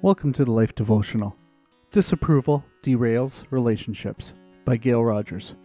[0.00, 1.34] Welcome to the Life Devotional.
[1.90, 4.32] Disapproval Derails Relationships
[4.64, 5.56] by Gail Rodgers.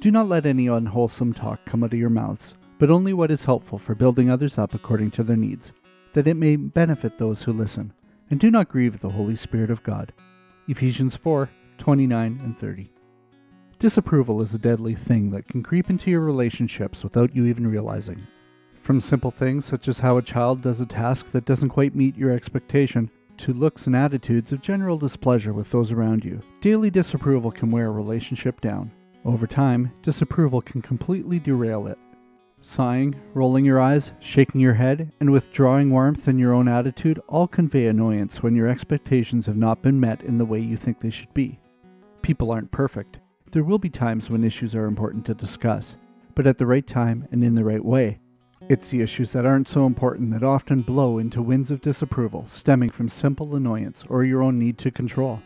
[0.00, 3.44] Do not let any unwholesome talk come out of your mouths, but only what is
[3.44, 5.70] helpful for building others up according to their needs,
[6.12, 7.92] that it may benefit those who listen.
[8.30, 10.12] And do not grieve the Holy Spirit of God.
[10.66, 11.48] Ephesians 4
[11.78, 12.90] 29 and 30.
[13.78, 18.26] Disapproval is a deadly thing that can creep into your relationships without you even realizing.
[18.82, 22.16] From simple things such as how a child does a task that doesn't quite meet
[22.16, 23.08] your expectation
[23.38, 26.40] to looks and attitudes of general displeasure with those around you.
[26.60, 28.90] Daily disapproval can wear a relationship down.
[29.24, 31.98] Over time, disapproval can completely derail it.
[32.60, 37.46] Sighing, rolling your eyes, shaking your head, and withdrawing warmth in your own attitude all
[37.46, 41.10] convey annoyance when your expectations have not been met in the way you think they
[41.10, 41.58] should be.
[42.22, 43.18] People aren't perfect.
[43.52, 45.96] There will be times when issues are important to discuss,
[46.34, 48.18] but at the right time and in the right way.
[48.68, 52.90] It's the issues that aren't so important that often blow into winds of disapproval stemming
[52.90, 55.40] from simple annoyance or your own need to control.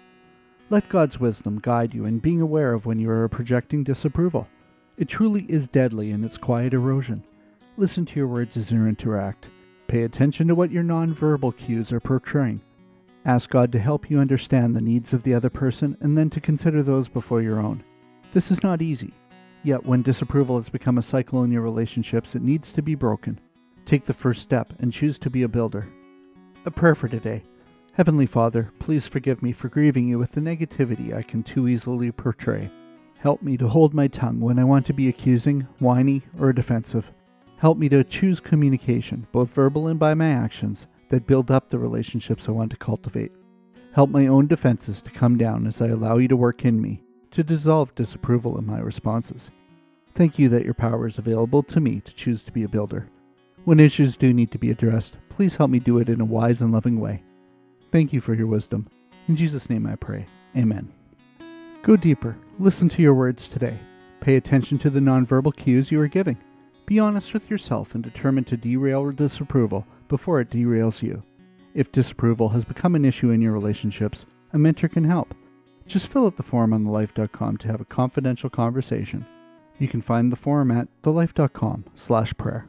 [0.71, 4.49] Let God's wisdom guide you in being aware of when you are projecting disapproval.
[4.97, 7.23] It truly is deadly in its quiet erosion.
[7.77, 9.49] Listen to your words as you interact.
[9.87, 12.61] Pay attention to what your nonverbal cues are portraying.
[13.25, 16.41] Ask God to help you understand the needs of the other person and then to
[16.41, 17.85] consider those before your own.
[18.33, 19.15] This is not easy,
[19.65, 23.39] Yet, when disapproval has become a cycle in your relationships, it needs to be broken.
[23.87, 25.87] Take the first step and choose to be a builder.
[26.67, 27.43] A prayer for today.
[27.93, 32.11] Heavenly Father, please forgive me for grieving you with the negativity I can too easily
[32.11, 32.71] portray.
[33.21, 37.13] Help me to hold my tongue when I want to be accusing, whiny, or defensive.
[37.57, 41.79] Help me to choose communication, both verbal and by my actions, that build up the
[41.79, 43.31] relationships I want to cultivate.
[43.93, 47.03] Help my own defenses to come down as I allow you to work in me
[47.33, 49.51] to dissolve disapproval in my responses.
[50.15, 53.09] Thank you that your power is available to me to choose to be a builder.
[53.65, 56.61] When issues do need to be addressed, please help me do it in a wise
[56.61, 57.23] and loving way.
[57.91, 58.89] Thank you for your wisdom.
[59.29, 60.27] In Jesus' name I pray.
[60.57, 60.93] Amen.
[61.83, 62.37] Go deeper.
[62.59, 63.77] Listen to your words today.
[64.21, 66.37] Pay attention to the nonverbal cues you are giving.
[66.87, 71.23] Be honest with yourself and determine to derail disapproval before it derails you.
[71.75, 75.35] If disapproval has become an issue in your relationships, a mentor can help.
[75.87, 79.27] Just fill out the form on thelife.com to have a confidential conversation.
[79.79, 82.69] You can find the form at thelife.com slash prayer.